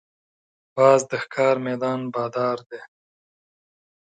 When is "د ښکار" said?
1.09-1.55